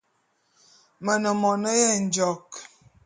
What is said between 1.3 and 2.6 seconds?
mone yenjôk.